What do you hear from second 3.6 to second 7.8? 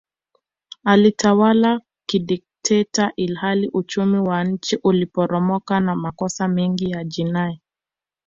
uchumi wa nchi uliporomoka na makosa mengi ya jinai